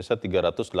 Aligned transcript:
Misa 0.00 0.16
385 0.16 0.72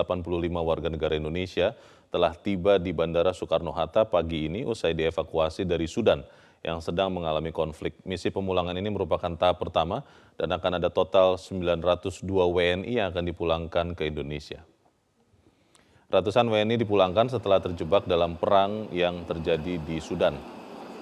warga 0.64 0.88
negara 0.88 1.12
Indonesia 1.12 1.76
telah 2.08 2.32
tiba 2.32 2.80
di 2.80 2.96
Bandara 2.96 3.36
Soekarno-Hatta 3.36 4.08
pagi 4.08 4.48
ini 4.48 4.64
usai 4.64 4.96
dievakuasi 4.96 5.68
dari 5.68 5.84
Sudan 5.84 6.24
yang 6.64 6.80
sedang 6.80 7.12
mengalami 7.12 7.52
konflik. 7.52 8.00
Misi 8.08 8.32
pemulangan 8.32 8.72
ini 8.72 8.88
merupakan 8.88 9.28
tahap 9.36 9.60
pertama 9.60 10.00
dan 10.40 10.48
akan 10.56 10.80
ada 10.80 10.88
total 10.88 11.36
902 11.36 12.24
WNI 12.24 12.88
yang 12.88 13.12
akan 13.12 13.28
dipulangkan 13.28 13.92
ke 13.92 14.08
Indonesia. 14.08 14.64
Ratusan 16.08 16.48
WNI 16.48 16.80
dipulangkan 16.80 17.28
setelah 17.28 17.60
terjebak 17.60 18.08
dalam 18.08 18.40
perang 18.40 18.88
yang 18.88 19.28
terjadi 19.28 19.84
di 19.84 20.00
Sudan. 20.00 20.32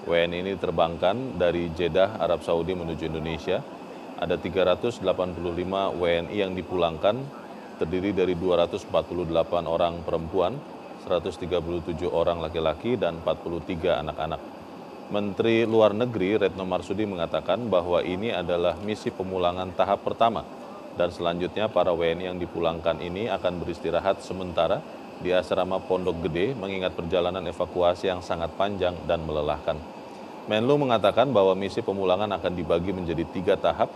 WNI 0.03 0.43
ini 0.43 0.51
diterbangkan 0.59 1.39
dari 1.39 1.71
Jeddah, 1.71 2.19
Arab 2.19 2.43
Saudi 2.43 2.75
menuju 2.75 3.07
Indonesia. 3.07 3.63
Ada 4.19 4.35
385 4.35 5.07
WNI 5.95 6.35
yang 6.35 6.51
dipulangkan 6.51 7.47
terdiri 7.79 8.11
dari 8.11 8.35
248 8.35 8.91
orang 9.63 10.03
perempuan, 10.03 10.59
137 11.07 12.11
orang 12.11 12.43
laki-laki, 12.43 12.99
dan 12.99 13.23
43 13.23 14.03
anak-anak. 14.03 14.41
Menteri 15.09 15.65
Luar 15.65 15.95
Negeri 15.95 16.37
Retno 16.37 16.67
Marsudi 16.67 17.07
mengatakan 17.07 17.65
bahwa 17.65 18.03
ini 18.05 18.29
adalah 18.29 18.77
misi 18.83 19.09
pemulangan 19.09 19.73
tahap 19.73 20.05
pertama 20.05 20.45
dan 20.99 21.15
selanjutnya 21.15 21.71
para 21.71 21.95
WNI 21.95 22.27
yang 22.27 22.37
dipulangkan 22.37 22.99
ini 22.99 23.31
akan 23.31 23.63
beristirahat 23.63 24.19
sementara 24.19 24.83
di 25.23 25.31
asrama 25.31 25.79
Pondok 25.79 26.27
Gede 26.27 26.51
mengingat 26.51 26.91
perjalanan 26.91 27.43
evakuasi 27.47 28.11
yang 28.11 28.19
sangat 28.19 28.51
panjang 28.59 28.95
dan 29.07 29.23
melelahkan. 29.23 29.79
Menlu 30.51 30.75
mengatakan 30.81 31.31
bahwa 31.31 31.55
misi 31.55 31.79
pemulangan 31.79 32.27
akan 32.35 32.51
dibagi 32.51 32.91
menjadi 32.91 33.23
tiga 33.31 33.55
tahap 33.55 33.87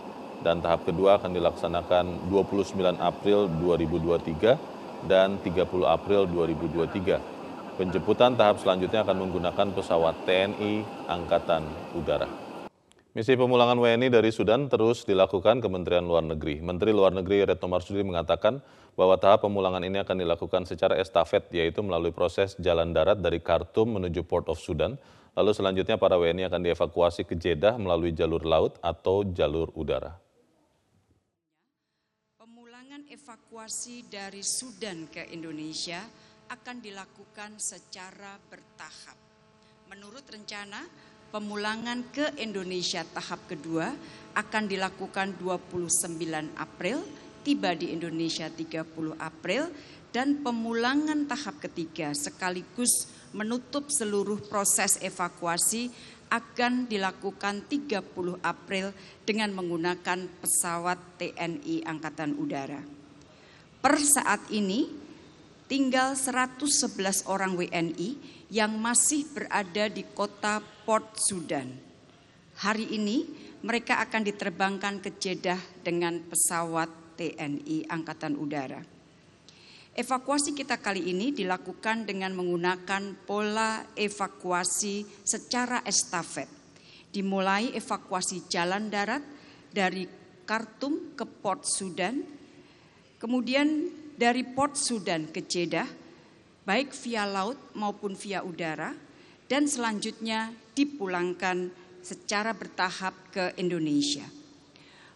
dan 0.44 0.60
tahap 0.60 0.84
kedua 0.84 1.16
akan 1.16 1.32
dilaksanakan 1.32 2.28
29 2.28 3.00
April 3.00 3.48
2023 3.64 5.08
dan 5.08 5.40
30 5.40 5.64
April 5.88 6.28
2023. 6.28 7.80
Penjemputan 7.80 8.38
tahap 8.38 8.62
selanjutnya 8.62 9.02
akan 9.02 9.16
menggunakan 9.26 9.66
pesawat 9.74 10.14
TNI 10.28 10.86
Angkatan 11.10 11.66
Udara. 11.96 12.28
Misi 13.14 13.34
pemulangan 13.34 13.78
WNI 13.78 14.10
dari 14.10 14.30
Sudan 14.30 14.66
terus 14.66 15.06
dilakukan 15.06 15.62
Kementerian 15.62 16.02
Luar 16.02 16.22
Negeri. 16.22 16.58
Menteri 16.62 16.90
Luar 16.94 17.14
Negeri 17.14 17.46
Retno 17.46 17.70
Marsudi 17.70 18.02
mengatakan 18.02 18.58
bahwa 18.94 19.18
tahap 19.18 19.46
pemulangan 19.46 19.82
ini 19.82 20.02
akan 20.02 20.22
dilakukan 20.22 20.62
secara 20.66 20.98
estafet, 20.98 21.46
yaitu 21.50 21.82
melalui 21.82 22.14
proses 22.14 22.58
jalan 22.58 22.94
darat 22.94 23.18
dari 23.22 23.38
Khartoum 23.38 23.98
menuju 23.98 24.22
Port 24.26 24.50
of 24.50 24.58
Sudan. 24.58 24.98
Lalu 25.34 25.50
selanjutnya 25.50 25.98
para 25.98 26.14
WNI 26.14 26.46
akan 26.46 26.62
dievakuasi 26.62 27.26
ke 27.26 27.34
Jeddah 27.34 27.74
melalui 27.74 28.14
jalur 28.14 28.42
laut 28.46 28.78
atau 28.82 29.26
jalur 29.26 29.70
udara 29.74 30.23
evakuasi 33.14 34.04
dari 34.10 34.44
Sudan 34.44 35.08
ke 35.08 35.32
Indonesia 35.32 36.02
akan 36.52 36.76
dilakukan 36.82 37.56
secara 37.56 38.36
bertahap. 38.36 39.16
Menurut 39.88 40.28
rencana, 40.28 40.84
pemulangan 41.32 42.04
ke 42.12 42.36
Indonesia 42.36 43.00
tahap 43.16 43.48
kedua 43.48 43.88
akan 44.36 44.68
dilakukan 44.68 45.40
29 45.40 46.58
April, 46.60 47.00
tiba 47.46 47.72
di 47.72 47.96
Indonesia 47.96 48.52
30 48.52 48.92
April, 49.16 49.72
dan 50.12 50.44
pemulangan 50.44 51.24
tahap 51.24 51.64
ketiga 51.64 52.12
sekaligus 52.12 53.08
menutup 53.32 53.88
seluruh 53.88 54.38
proses 54.46 55.00
evakuasi 55.00 55.88
akan 56.34 56.90
dilakukan 56.90 57.70
30 57.70 58.02
April 58.42 58.90
dengan 59.22 59.54
menggunakan 59.54 60.26
pesawat 60.42 60.98
TNI 61.22 61.86
Angkatan 61.86 62.34
Udara. 62.34 62.82
Per 63.78 63.94
saat 64.02 64.42
ini 64.50 64.90
tinggal 65.70 66.18
111 66.18 67.30
orang 67.30 67.54
WNI 67.54 68.10
yang 68.50 68.74
masih 68.74 69.30
berada 69.30 69.86
di 69.86 70.02
kota 70.10 70.58
Port 70.82 71.14
Sudan. 71.22 71.70
Hari 72.58 72.98
ini 72.98 73.30
mereka 73.62 74.02
akan 74.02 74.26
diterbangkan 74.26 74.98
ke 74.98 75.14
Jeddah 75.14 75.58
dengan 75.86 76.18
pesawat 76.18 76.90
TNI 77.14 77.86
Angkatan 77.86 78.34
Udara. 78.34 78.93
Evakuasi 79.94 80.58
kita 80.58 80.82
kali 80.82 81.14
ini 81.14 81.30
dilakukan 81.30 82.02
dengan 82.02 82.34
menggunakan 82.34 83.14
pola 83.22 83.86
evakuasi 83.94 85.06
secara 85.22 85.86
estafet. 85.86 86.50
Dimulai 87.14 87.70
evakuasi 87.78 88.50
jalan 88.50 88.90
darat 88.90 89.22
dari 89.70 90.02
Khartoum 90.44 91.14
ke 91.14 91.22
Port 91.22 91.62
Sudan, 91.62 92.34
Kemudian 93.24 93.88
dari 94.20 94.44
Port 94.44 94.76
Sudan 94.76 95.32
ke 95.32 95.48
Jeddah, 95.48 95.88
baik 96.68 96.92
via 96.92 97.24
laut 97.24 97.56
maupun 97.72 98.12
via 98.12 98.44
udara, 98.44 98.92
dan 99.48 99.64
selanjutnya 99.64 100.52
dipulangkan 100.76 101.72
secara 102.04 102.52
bertahap 102.52 103.16
ke 103.32 103.56
Indonesia. 103.56 104.28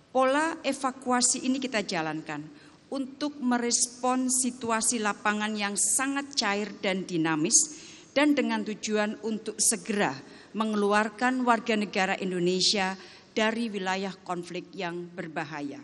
Pola 0.09 0.57
evakuasi 0.65 1.45
ini 1.45 1.61
kita 1.61 1.85
jalankan 1.85 2.41
untuk 2.89 3.37
merespon 3.41 4.33
situasi 4.33 5.01
lapangan 5.01 5.53
yang 5.53 5.77
sangat 5.77 6.33
cair 6.37 6.73
dan 6.81 7.05
dinamis 7.05 7.85
dan 8.17 8.33
dengan 8.33 8.65
tujuan 8.65 9.21
untuk 9.23 9.61
segera 9.61 10.17
mengeluarkan 10.57 11.45
warga 11.45 11.77
negara 11.77 12.17
Indonesia 12.17 12.97
dari 13.37 13.71
wilayah 13.71 14.13
konflik 14.25 14.73
yang 14.75 15.07
berbahaya. 15.13 15.79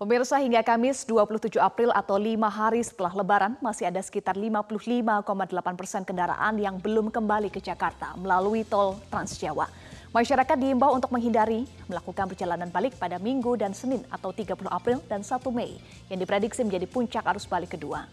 Pemirsa 0.00 0.40
hingga 0.40 0.64
Kamis 0.64 1.04
27 1.04 1.60
April 1.60 1.92
atau 1.92 2.16
lima 2.16 2.48
hari 2.48 2.80
setelah 2.80 3.12
Lebaran 3.12 3.60
masih 3.60 3.84
ada 3.84 4.00
sekitar 4.00 4.32
55,8 4.32 5.76
persen 5.76 6.08
kendaraan 6.08 6.56
yang 6.56 6.80
belum 6.80 7.12
kembali 7.12 7.52
ke 7.52 7.60
Jakarta 7.60 8.16
melalui 8.16 8.64
tol 8.64 8.96
Trans 9.12 9.36
Jawa. 9.36 9.68
Masyarakat 10.10 10.58
diimbau 10.58 10.90
untuk 10.90 11.14
menghindari 11.14 11.70
melakukan 11.86 12.26
perjalanan 12.26 12.66
balik 12.66 12.98
pada 12.98 13.22
Minggu 13.22 13.54
dan 13.54 13.70
Senin 13.70 14.02
atau 14.10 14.34
30 14.34 14.58
April 14.66 14.98
dan 15.06 15.22
1 15.22 15.38
Mei 15.54 15.78
yang 16.10 16.18
diprediksi 16.18 16.66
menjadi 16.66 16.90
puncak 16.90 17.22
arus 17.30 17.46
balik 17.46 17.78
kedua. 17.78 18.10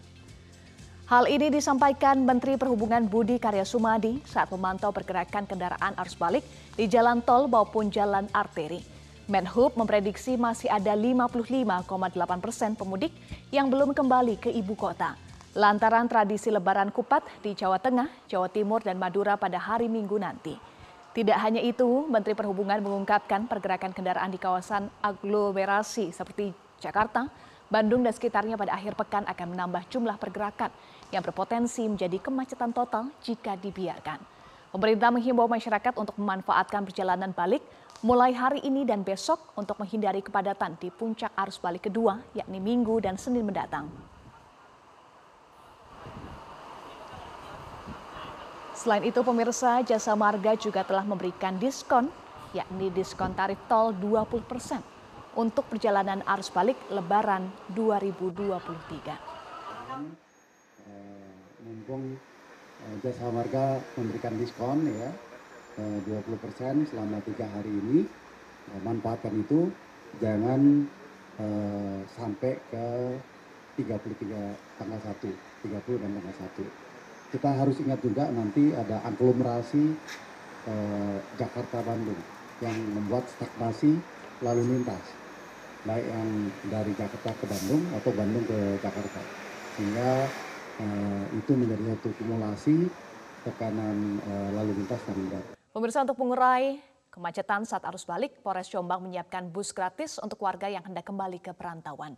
Hal 1.09 1.25
ini 1.25 1.49
disampaikan 1.49 2.21
Menteri 2.21 2.53
Perhubungan 2.53 3.09
Budi 3.09 3.41
Karya 3.41 3.65
Sumadi 3.65 4.21
saat 4.29 4.53
memantau 4.53 4.93
pergerakan 4.93 5.49
kendaraan 5.49 5.97
arus 5.97 6.13
balik 6.13 6.45
di 6.77 6.85
jalan 6.85 7.25
tol 7.25 7.49
maupun 7.49 7.89
jalan 7.89 8.29
arteri. 8.29 8.85
Menhub 9.25 9.73
memprediksi 9.73 10.37
masih 10.37 10.69
ada 10.69 10.93
55,8 10.93 11.81
persen 12.37 12.77
pemudik 12.77 13.09
yang 13.49 13.73
belum 13.73 13.97
kembali 13.97 14.37
ke 14.37 14.53
ibu 14.53 14.77
kota. 14.77 15.17
Lantaran 15.57 16.05
tradisi 16.05 16.53
lebaran 16.53 16.93
kupat 16.93 17.25
di 17.41 17.57
Jawa 17.57 17.81
Tengah, 17.81 18.29
Jawa 18.29 18.53
Timur, 18.53 18.85
dan 18.85 19.01
Madura 19.01 19.33
pada 19.33 19.57
hari 19.57 19.89
Minggu 19.89 20.21
nanti. 20.21 20.76
Tidak 21.17 21.33
hanya 21.33 21.65
itu, 21.65 22.05
Menteri 22.05 22.37
Perhubungan 22.37 22.77
mengungkapkan 22.77 23.49
pergerakan 23.49 23.89
kendaraan 23.89 24.29
di 24.29 24.37
kawasan 24.37 24.85
aglomerasi 25.01 26.13
seperti 26.13 26.53
Jakarta, 26.77 27.25
Bandung, 27.73 28.05
dan 28.05 28.13
sekitarnya 28.13 28.53
pada 28.53 28.77
akhir 28.77 28.93
pekan 28.93 29.25
akan 29.25 29.57
menambah 29.57 29.81
jumlah 29.89 30.13
pergerakan 30.21 30.69
yang 31.09 31.25
berpotensi 31.25 31.89
menjadi 31.89 32.21
kemacetan 32.21 32.69
total 32.69 33.09
jika 33.25 33.57
dibiarkan. 33.57 34.21
Pemerintah 34.69 35.09
menghimbau 35.09 35.49
masyarakat 35.49 35.97
untuk 35.97 36.13
memanfaatkan 36.21 36.85
perjalanan 36.85 37.33
balik 37.33 37.65
mulai 38.05 38.29
hari 38.37 38.61
ini 38.61 38.85
dan 38.85 39.01
besok 39.01 39.41
untuk 39.57 39.81
menghindari 39.81 40.21
kepadatan 40.21 40.77
di 40.77 40.93
puncak 40.93 41.33
arus 41.33 41.57
balik 41.57 41.89
kedua, 41.89 42.21
yakni 42.37 42.61
Minggu 42.61 43.01
dan 43.01 43.17
Senin 43.17 43.41
mendatang. 43.41 43.89
Selain 48.77 49.01
itu, 49.01 49.25
pemirsa 49.25 49.81
jasa 49.81 50.13
marga 50.13 50.53
juga 50.53 50.85
telah 50.85 51.01
memberikan 51.01 51.57
diskon, 51.57 52.13
yakni 52.53 52.93
diskon 52.93 53.33
tarif 53.33 53.57
tol 53.65 53.89
20 53.89 54.45
persen 54.45 54.85
untuk 55.33 55.65
perjalanan 55.65 56.21
arus 56.29 56.53
balik 56.53 56.77
Lebaran 56.93 57.49
2023. 57.73 59.17
Mumpung 61.65 62.21
eh, 62.85 62.95
jasa 63.01 63.33
marga 63.33 63.81
memberikan 63.97 64.37
diskon 64.37 64.85
ya, 64.85 65.09
20% 65.81 66.93
selama 66.93 67.17
tiga 67.25 67.49
hari 67.49 67.73
ini 67.73 68.05
eh, 68.05 68.79
manfaatkan 68.85 69.41
itu 69.41 69.73
jangan 70.21 70.85
sampai 72.17 72.57
ke 72.73 72.85
33 73.77 74.81
tanggal 74.81 74.97
1 74.97 75.21
30 75.21 76.01
dan 76.01 76.09
tanggal 76.17 76.33
1 76.33 76.86
kita 77.27 77.49
harus 77.51 77.75
ingat 77.83 77.99
juga 77.99 78.31
nanti 78.31 78.71
ada 78.71 79.03
aglomerasi 79.03 79.83
uh, 80.67 81.17
Jakarta 81.35 81.83
Bandung 81.83 82.19
yang 82.63 82.77
membuat 82.95 83.27
stagnasi 83.27 83.99
lalu 84.41 84.63
lintas 84.65 85.03
baik 85.85 86.03
yang 86.03 86.29
dari 86.67 86.91
Jakarta 86.97 87.31
ke 87.37 87.45
Bandung 87.47 87.83
atau 87.95 88.11
Bandung 88.11 88.43
ke 88.47 88.59
Jakarta 88.81 89.21
sehingga 89.77 90.09
uh, 90.81 91.23
itu 91.37 91.51
menjadi 91.53 91.83
satu 91.95 92.09
kumulasi 92.17 92.77
tekanan 93.45 94.19
uh, 94.25 94.49
lalu 94.57 94.83
lintas 94.83 94.99
dan 95.05 95.17
berat. 95.29 95.45
Pemirsa 95.71 96.03
untuk 96.03 96.17
mengurai 96.19 96.81
kemacetan 97.13 97.63
saat 97.63 97.85
arus 97.87 98.03
balik, 98.03 98.41
Polres 98.41 98.67
Jombang 98.67 99.05
menyiapkan 99.05 99.47
bus 99.47 99.71
gratis 99.71 100.17
untuk 100.17 100.41
warga 100.41 100.67
yang 100.67 100.83
hendak 100.83 101.05
kembali 101.05 101.39
ke 101.39 101.53
perantauan. 101.53 102.17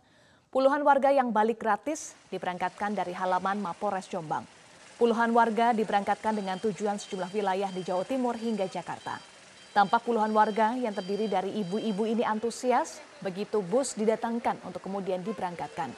Puluhan 0.50 0.82
warga 0.82 1.14
yang 1.14 1.30
balik 1.30 1.62
gratis 1.62 2.18
diberangkatkan 2.32 2.96
dari 2.96 3.14
halaman 3.14 3.62
Mapores 3.62 4.10
Jombang. 4.10 4.59
Puluhan 5.00 5.32
warga 5.32 5.72
diberangkatkan 5.72 6.36
dengan 6.36 6.60
tujuan 6.60 7.00
sejumlah 7.00 7.32
wilayah 7.32 7.72
di 7.72 7.80
Jawa 7.80 8.04
Timur 8.04 8.36
hingga 8.36 8.68
Jakarta. 8.68 9.16
Tampak 9.72 10.04
puluhan 10.04 10.28
warga 10.28 10.76
yang 10.76 10.92
terdiri 10.92 11.24
dari 11.24 11.56
ibu-ibu 11.56 12.04
ini 12.04 12.20
antusias 12.20 13.00
begitu 13.24 13.64
bus 13.64 13.96
didatangkan 13.96 14.60
untuk 14.60 14.84
kemudian 14.84 15.24
diberangkatkan. 15.24 15.88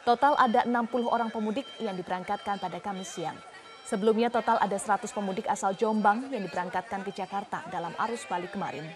Total 0.00 0.32
ada 0.40 0.64
60 0.64 0.80
orang 1.12 1.28
pemudik 1.28 1.68
yang 1.76 1.92
diberangkatkan 1.92 2.56
pada 2.56 2.80
Kamis 2.80 3.12
siang. 3.12 3.36
Sebelumnya 3.84 4.32
total 4.32 4.56
ada 4.64 4.80
100 4.80 5.12
pemudik 5.12 5.44
asal 5.44 5.76
Jombang 5.76 6.32
yang 6.32 6.40
diberangkatkan 6.40 7.04
ke 7.04 7.12
Jakarta 7.12 7.68
dalam 7.68 7.92
arus 8.00 8.24
balik 8.32 8.56
kemarin 8.56 8.88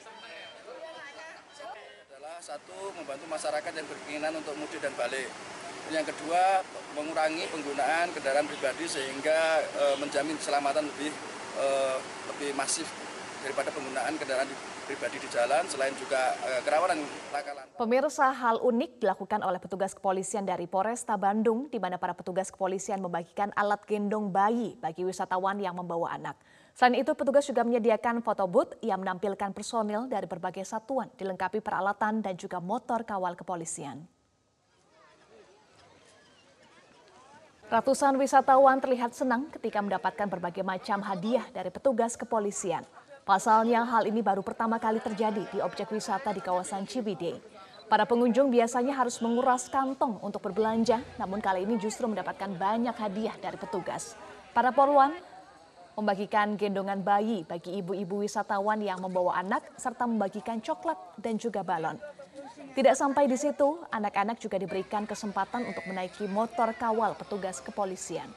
satu 2.43 2.91
membantu 2.99 3.23
masyarakat 3.31 3.71
yang 3.71 3.87
berkeinginan 3.87 4.35
untuk 4.35 4.59
mudik 4.59 4.83
dan 4.83 4.91
balik. 4.99 5.31
Yang 5.91 6.15
kedua 6.15 6.63
mengurangi 6.95 7.49
penggunaan 7.51 8.13
kendaraan 8.13 8.47
pribadi 8.47 8.85
sehingga 8.87 9.65
e, 9.65 9.85
menjamin 9.99 10.37
keselamatan 10.39 10.85
lebih 10.87 11.13
e, 11.59 11.67
lebih 12.33 12.51
masif 12.55 12.87
daripada 13.43 13.75
penggunaan 13.75 14.15
kendaraan 14.15 14.47
pribadi 14.87 15.17
di 15.19 15.29
jalan 15.31 15.65
selain 15.67 15.95
juga 15.99 16.37
e, 16.47 16.51
kerawanan 16.63 16.99
laka 17.35 17.53
Pemirsa 17.81 18.31
hal 18.31 18.63
unik 18.63 19.03
dilakukan 19.03 19.41
oleh 19.43 19.59
petugas 19.59 19.97
kepolisian 19.97 20.47
dari 20.47 20.71
Polresta 20.71 21.19
Bandung 21.19 21.67
di 21.67 21.81
mana 21.83 21.99
para 21.99 22.15
petugas 22.15 22.53
kepolisian 22.53 23.03
membagikan 23.03 23.51
alat 23.59 23.83
gendong 23.89 24.31
bayi 24.31 24.79
bagi 24.79 25.03
wisatawan 25.03 25.59
yang 25.59 25.75
membawa 25.75 26.15
anak. 26.15 26.39
Selain 26.73 27.05
itu, 27.05 27.13
petugas 27.13 27.45
juga 27.45 27.69
menyediakan 27.69 28.25
foto 28.25 28.49
booth 28.49 28.81
yang 28.81 29.05
menampilkan 29.05 29.53
personil 29.53 30.09
dari 30.09 30.25
berbagai 30.25 30.65
satuan 30.65 31.13
dilengkapi 31.21 31.61
peralatan 31.61 32.25
dan 32.25 32.33
juga 32.41 32.65
motor 32.65 33.05
kawal 33.05 33.37
kepolisian. 33.37 34.09
Ratusan 37.73 38.21
wisatawan 38.21 38.85
terlihat 38.85 39.17
senang 39.17 39.49
ketika 39.49 39.81
mendapatkan 39.81 40.29
berbagai 40.29 40.61
macam 40.61 41.01
hadiah 41.01 41.49
dari 41.57 41.73
petugas 41.73 42.21
kepolisian. 42.21 42.85
Pasalnya 43.25 43.81
hal 43.89 44.05
ini 44.05 44.21
baru 44.21 44.45
pertama 44.45 44.77
kali 44.77 45.01
terjadi 45.01 45.41
di 45.49 45.57
objek 45.57 45.89
wisata 45.89 46.37
di 46.37 46.45
kawasan 46.45 46.85
Ciwidey. 46.85 47.41
Para 47.89 48.05
pengunjung 48.05 48.53
biasanya 48.53 48.93
harus 48.93 49.17
menguras 49.25 49.73
kantong 49.73 50.21
untuk 50.21 50.45
berbelanja, 50.45 51.01
namun 51.17 51.41
kali 51.41 51.65
ini 51.65 51.81
justru 51.81 52.05
mendapatkan 52.05 52.53
banyak 52.53 52.93
hadiah 52.93 53.41
dari 53.41 53.57
petugas. 53.57 54.21
Para 54.53 54.69
poluan 54.69 55.17
membagikan 55.97 56.61
gendongan 56.61 57.01
bayi 57.01 57.49
bagi 57.49 57.73
ibu-ibu 57.81 58.21
wisatawan 58.21 58.85
yang 58.85 59.01
membawa 59.01 59.41
anak, 59.41 59.65
serta 59.81 60.05
membagikan 60.05 60.61
coklat 60.61 61.01
dan 61.17 61.41
juga 61.41 61.65
balon. 61.65 61.97
Tidak 62.73 62.95
sampai 62.97 63.29
di 63.29 63.37
situ, 63.37 63.83
anak-anak 63.91 64.41
juga 64.41 64.57
diberikan 64.57 65.05
kesempatan 65.05 65.67
untuk 65.69 65.85
menaiki 65.85 66.25
motor 66.31 66.73
kawal 66.79 67.13
petugas 67.19 67.59
kepolisian. 67.61 68.31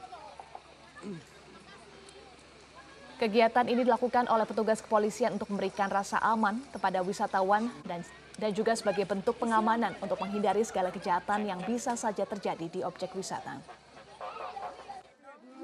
Kegiatan 3.16 3.64
ini 3.64 3.80
dilakukan 3.86 4.28
oleh 4.28 4.44
petugas 4.44 4.84
kepolisian 4.84 5.40
untuk 5.40 5.48
memberikan 5.48 5.88
rasa 5.88 6.20
aman 6.20 6.60
kepada 6.68 7.00
wisatawan 7.00 7.72
dan 7.88 8.04
dan 8.36 8.52
juga 8.52 8.76
sebagai 8.76 9.08
bentuk 9.08 9.40
pengamanan 9.40 9.96
untuk 10.04 10.20
menghindari 10.20 10.60
segala 10.60 10.92
kejahatan 10.92 11.48
yang 11.48 11.60
bisa 11.64 11.96
saja 11.96 12.28
terjadi 12.28 12.68
di 12.68 12.80
objek 12.84 13.16
wisata. 13.16 13.56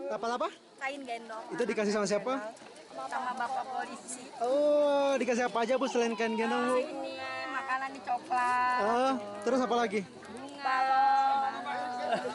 Kapal 0.08 0.40
apa? 0.40 0.48
Kain 0.80 1.04
gendong. 1.04 1.44
Itu 1.52 1.62
dikasih 1.68 1.92
sama 1.92 2.08
siapa? 2.08 2.32
Sama 2.92 3.32
bapak 3.36 3.64
polisi. 3.68 4.24
Oh, 4.40 5.12
dikasih 5.20 5.52
apa 5.52 5.58
aja 5.64 5.76
bu 5.76 5.84
selain 5.88 6.16
kain 6.16 6.32
gendong 6.32 6.72
bu? 6.72 6.76
Ini 6.80 7.41
makanan 7.82 7.98
di 7.98 8.02
coklat. 8.06 8.78
Oh, 8.86 9.12
terus 9.42 9.58
apa 9.58 9.74
lagi? 9.74 10.00
Balon. 10.62 11.52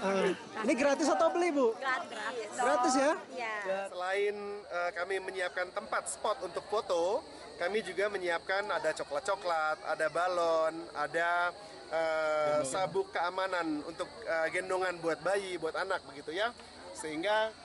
Uh, 0.04 0.30
ini 0.68 0.74
gratis 0.76 1.08
atau 1.08 1.32
beli 1.32 1.56
bu? 1.56 1.72
Gratis. 1.80 2.52
Gratis 2.52 2.94
ya? 3.00 3.12
Iya. 3.32 3.88
Selain 3.88 4.36
uh, 4.68 4.92
kami 4.92 5.16
menyiapkan 5.24 5.72
tempat 5.72 6.12
spot 6.12 6.44
untuk 6.44 6.68
foto, 6.68 7.24
kami 7.56 7.80
juga 7.80 8.12
menyiapkan 8.12 8.68
ada 8.68 8.92
coklat-coklat, 8.92 9.80
ada 9.88 10.08
balon, 10.12 10.76
ada 10.92 11.56
uh, 11.96 12.60
sabuk 12.68 13.08
keamanan 13.16 13.80
untuk 13.88 14.12
uh, 14.28 14.52
gendongan 14.52 15.00
buat 15.00 15.24
bayi, 15.24 15.56
buat 15.56 15.80
anak 15.80 16.04
begitu 16.12 16.36
ya. 16.36 16.52
Sehingga 16.92 17.56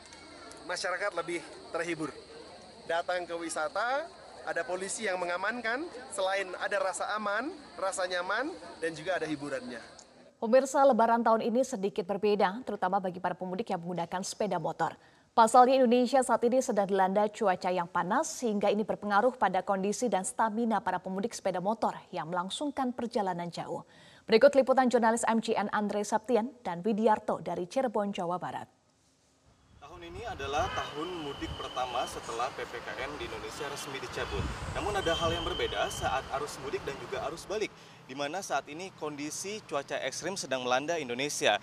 masyarakat 0.71 1.19
lebih 1.19 1.43
terhibur. 1.75 2.15
Datang 2.87 3.27
ke 3.27 3.35
wisata, 3.35 4.07
ada 4.47 4.63
polisi 4.67 5.07
yang 5.07 5.19
mengamankan, 5.19 5.87
selain 6.11 6.51
ada 6.59 6.77
rasa 6.83 7.11
aman, 7.15 7.51
rasa 7.79 8.07
nyaman, 8.07 8.51
dan 8.83 8.91
juga 8.93 9.19
ada 9.19 9.27
hiburannya. 9.27 9.81
Pemirsa 10.43 10.83
lebaran 10.83 11.23
tahun 11.23 11.47
ini 11.47 11.63
sedikit 11.63 12.03
berbeda, 12.03 12.67
terutama 12.67 12.99
bagi 12.99 13.23
para 13.23 13.39
pemudik 13.39 13.71
yang 13.71 13.79
menggunakan 13.79 14.27
sepeda 14.27 14.59
motor. 14.59 14.99
Pasalnya 15.33 15.81
Indonesia 15.81 16.21
saat 16.21 16.45
ini 16.45 16.61
sedang 16.61 16.85
dilanda 16.85 17.25
cuaca 17.31 17.73
yang 17.73 17.89
panas 17.89 18.29
sehingga 18.43 18.69
ini 18.69 18.85
berpengaruh 18.85 19.39
pada 19.41 19.65
kondisi 19.65 20.11
dan 20.11 20.29
stamina 20.29 20.83
para 20.85 21.01
pemudik 21.01 21.33
sepeda 21.33 21.57
motor 21.57 21.97
yang 22.13 22.29
melangsungkan 22.29 22.93
perjalanan 22.93 23.49
jauh. 23.49 23.87
Berikut 24.29 24.53
liputan 24.53 24.93
jurnalis 24.93 25.25
MCN 25.25 25.73
Andre 25.73 26.05
Saptian 26.05 26.53
dan 26.61 26.85
Widiarto 26.85 27.41
dari 27.41 27.65
Cirebon, 27.65 28.13
Jawa 28.13 28.37
Barat. 28.37 28.82
Tahun 30.03 30.19
ini 30.19 30.27
adalah 30.27 30.67
tahun 30.75 31.15
mudik 31.23 31.55
pertama 31.55 32.03
setelah 32.11 32.51
PPKM 32.59 33.23
di 33.23 33.31
Indonesia 33.31 33.71
resmi 33.71 34.03
dicabut. 34.03 34.43
Namun 34.75 34.99
ada 34.99 35.15
hal 35.15 35.31
yang 35.31 35.47
berbeda 35.47 35.79
saat 35.95 36.27
arus 36.35 36.59
mudik 36.67 36.83
dan 36.83 36.99
juga 36.99 37.23
arus 37.31 37.47
balik 37.47 37.71
di 38.11 38.15
mana 38.19 38.43
saat 38.43 38.67
ini 38.67 38.91
kondisi 38.99 39.63
cuaca 39.63 40.03
ekstrim 40.03 40.35
sedang 40.35 40.67
melanda 40.67 40.99
Indonesia 40.99 41.63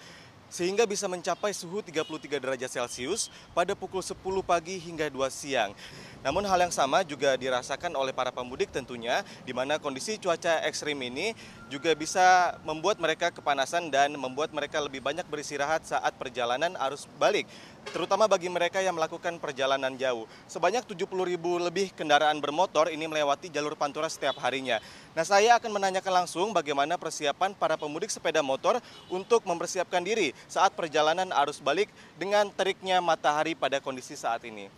sehingga 0.50 0.83
bisa 0.89 1.06
mencapai 1.06 1.53
suhu 1.53 1.80
33 1.80 2.41
derajat 2.41 2.69
Celcius 2.74 3.30
pada 3.53 3.77
pukul 3.77 4.01
10 4.01 4.18
pagi 4.41 4.81
hingga 4.81 5.07
2 5.07 5.19
siang. 5.30 5.71
Namun 6.19 6.44
hal 6.44 6.68
yang 6.68 6.74
sama 6.74 7.06
juga 7.07 7.38
dirasakan 7.39 7.95
oleh 7.95 8.12
para 8.12 8.27
pemudik 8.27 8.68
tentunya 8.75 9.24
di 9.47 9.56
mana 9.56 9.80
kondisi 9.80 10.19
cuaca 10.19 10.59
ekstrim 10.68 11.00
ini 11.00 11.31
juga 11.71 11.95
bisa 11.95 12.57
membuat 12.68 13.00
mereka 13.00 13.31
kepanasan 13.31 13.88
dan 13.88 14.12
membuat 14.19 14.51
mereka 14.51 14.83
lebih 14.83 15.00
banyak 15.00 15.24
beristirahat 15.31 15.88
saat 15.88 16.12
perjalanan 16.19 16.75
arus 16.89 17.07
balik 17.15 17.47
terutama 17.89 18.30
bagi 18.30 18.47
mereka 18.47 18.77
yang 18.80 18.94
melakukan 18.94 19.41
perjalanan 19.41 19.94
jauh. 19.97 20.30
Sebanyak 20.45 20.86
70 20.86 21.09
ribu 21.25 21.57
lebih 21.57 21.89
kendaraan 21.94 22.38
bermotor 22.38 22.94
ini 22.94 23.09
melewati 23.09 23.50
jalur 23.50 23.74
Pantura 23.74 24.05
setiap 24.05 24.38
harinya. 24.41 24.77
Nah 25.17 25.25
saya 25.25 25.58
akan 25.58 25.81
menanyakan 25.81 26.24
langsung 26.24 26.53
bagaimana 26.53 26.96
persiapan 27.01 27.58
para 27.58 27.75
pemudik 27.75 28.13
sepeda 28.13 28.46
motor 28.46 28.77
untuk 29.10 29.41
mempersiapkan 29.46 30.01
diri 30.05 30.31
saat 30.46 30.74
perjalanan 30.77 31.34
arus 31.46 31.58
balik 31.58 31.89
dengan 32.17 32.48
teriknya 32.53 33.01
matahari 33.01 33.58
pada 33.58 33.81
kondisi 33.81 34.13
saat 34.13 34.46
ini. 34.46 34.69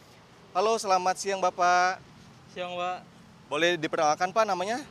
Halo 0.55 0.75
selamat 0.79 1.15
siang 1.19 1.39
Bapak. 1.43 1.99
Siang 2.55 2.75
Pak. 2.75 2.99
Boleh 3.51 3.75
diperkenalkan 3.75 4.31
Pak 4.31 4.45
namanya? 4.47 4.83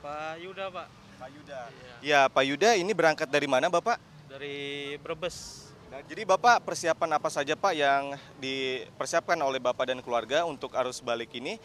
Pak 0.00 0.40
Yuda 0.40 0.72
Pak. 0.72 0.88
Pak 1.16 1.28
Yuda. 1.32 1.60
Ya 2.04 2.28
Pak 2.28 2.44
Yuda 2.44 2.76
ini 2.76 2.92
berangkat 2.92 3.28
dari 3.28 3.48
mana 3.48 3.68
Bapak? 3.68 4.00
Dari 4.28 4.94
Brebes. 5.00 5.65
Nah, 5.86 6.02
jadi 6.02 6.26
Bapak 6.26 6.66
persiapan 6.66 7.14
apa 7.14 7.30
saja 7.30 7.54
Pak 7.54 7.74
yang 7.78 8.18
dipersiapkan 8.42 9.38
oleh 9.38 9.62
Bapak 9.62 9.86
dan 9.86 10.02
keluarga 10.02 10.42
untuk 10.42 10.74
arus 10.74 10.98
balik 10.98 11.30
ini 11.38 11.62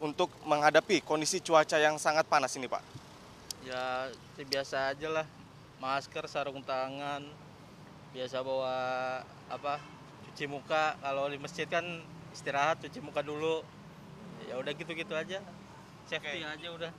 untuk 0.00 0.32
menghadapi 0.48 1.04
kondisi 1.04 1.38
cuaca 1.38 1.76
yang 1.76 2.00
sangat 2.00 2.24
panas 2.24 2.56
ini 2.56 2.64
Pak? 2.64 2.82
Ya 3.62 4.08
biasa 4.42 4.90
aja 4.90 5.08
lah, 5.12 5.26
masker, 5.78 6.24
sarung 6.26 6.64
tangan, 6.64 7.22
biasa 8.16 8.40
bawa 8.40 8.76
apa 9.52 9.80
cuci 10.28 10.48
muka 10.48 10.96
kalau 11.00 11.28
di 11.28 11.36
masjid 11.36 11.68
kan 11.68 11.84
istirahat 12.32 12.80
cuci 12.80 13.04
muka 13.04 13.20
dulu 13.20 13.60
ya 14.48 14.56
udah 14.56 14.72
gitu-gitu 14.72 15.12
aja 15.12 15.44
safety 16.08 16.40
okay. 16.40 16.52
aja 16.56 16.68
udah 16.72 16.92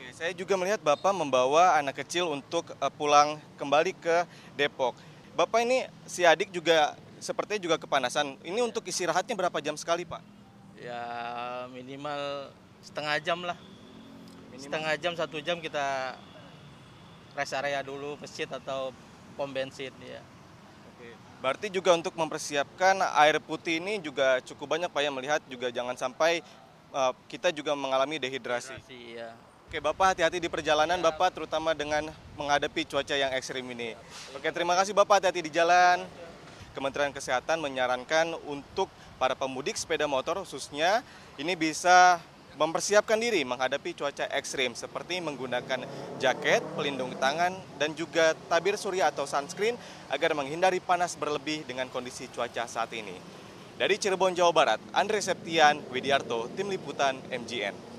Oke, 0.00 0.16
saya 0.16 0.32
juga 0.32 0.56
melihat 0.56 0.80
Bapak 0.80 1.12
membawa 1.12 1.76
anak 1.76 2.00
kecil 2.00 2.32
untuk 2.32 2.72
uh, 2.80 2.88
pulang 2.88 3.36
kembali 3.60 3.92
ke 3.92 4.24
Depok. 4.56 4.96
Bapak 5.40 5.64
ini 5.64 5.88
si 6.04 6.20
adik 6.20 6.52
juga 6.52 6.92
sepertinya 7.16 7.56
juga 7.64 7.80
kepanasan. 7.80 8.36
Ini 8.44 8.60
untuk 8.60 8.84
istirahatnya 8.84 9.32
berapa 9.32 9.56
jam 9.64 9.72
sekali, 9.72 10.04
Pak? 10.04 10.20
Ya 10.76 11.00
minimal 11.72 12.52
setengah 12.84 13.16
jam 13.24 13.40
lah. 13.48 13.56
Minimal. 14.52 14.60
Setengah 14.60 14.92
jam 15.00 15.12
satu 15.16 15.40
jam 15.40 15.56
kita 15.64 16.12
rest 17.32 17.56
area 17.56 17.80
dulu 17.80 18.20
masjid 18.20 18.44
atau 18.52 18.92
pom 19.32 19.48
bensin 19.48 19.96
ya. 20.04 20.20
Oke. 20.92 21.16
Berarti 21.40 21.72
juga 21.72 21.96
untuk 21.96 22.12
mempersiapkan 22.20 23.00
air 23.24 23.40
putih 23.40 23.80
ini 23.80 23.96
juga 23.96 24.44
cukup 24.44 24.76
banyak 24.76 24.92
Pak 24.92 25.00
ya 25.00 25.08
melihat 25.08 25.40
juga 25.48 25.72
jangan 25.72 25.96
sampai 25.96 26.44
uh, 26.92 27.16
kita 27.32 27.48
juga 27.48 27.72
mengalami 27.72 28.20
dehidrasi. 28.20 28.76
Dehidrasi 28.76 29.16
ya. 29.16 29.32
Oke, 29.70 29.78
Bapak 29.78 30.18
hati-hati 30.18 30.42
di 30.42 30.50
perjalanan. 30.50 30.98
Bapak 30.98 31.30
terutama 31.30 31.70
dengan 31.78 32.10
menghadapi 32.34 32.90
cuaca 32.90 33.14
yang 33.14 33.30
ekstrim 33.38 33.62
ini. 33.70 33.94
Oke, 34.34 34.50
terima 34.50 34.74
kasih 34.74 34.90
Bapak 34.90 35.22
hati-hati 35.22 35.46
di 35.46 35.50
jalan. 35.54 36.02
Kementerian 36.74 37.14
Kesehatan 37.14 37.62
menyarankan 37.62 38.34
untuk 38.50 38.90
para 39.14 39.38
pemudik 39.38 39.78
sepeda 39.78 40.10
motor 40.10 40.42
khususnya 40.42 41.06
ini 41.38 41.54
bisa 41.54 42.18
mempersiapkan 42.58 43.14
diri 43.14 43.46
menghadapi 43.46 43.94
cuaca 43.94 44.26
ekstrim 44.34 44.74
seperti 44.74 45.22
menggunakan 45.22 45.86
jaket, 46.18 46.66
pelindung 46.74 47.14
tangan, 47.22 47.54
dan 47.78 47.94
juga 47.94 48.34
tabir 48.50 48.74
surya 48.74 49.14
atau 49.14 49.22
sunscreen 49.22 49.78
agar 50.10 50.34
menghindari 50.34 50.82
panas 50.82 51.14
berlebih 51.14 51.62
dengan 51.62 51.86
kondisi 51.94 52.26
cuaca 52.34 52.66
saat 52.66 52.90
ini. 52.90 53.14
Dari 53.78 53.94
Cirebon, 54.02 54.34
Jawa 54.34 54.50
Barat, 54.50 54.82
Andre 54.90 55.22
Septian, 55.22 55.78
Widiarto, 55.94 56.50
Tim 56.58 56.74
Liputan, 56.74 57.22
MGN. 57.30 57.89